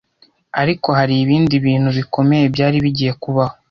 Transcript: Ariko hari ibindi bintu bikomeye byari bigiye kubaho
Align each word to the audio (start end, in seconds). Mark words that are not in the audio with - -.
Ariko 0.61 0.87
hari 0.97 1.13
ibindi 1.23 1.55
bintu 1.65 1.89
bikomeye 1.97 2.45
byari 2.53 2.77
bigiye 2.83 3.11
kubaho 3.21 3.55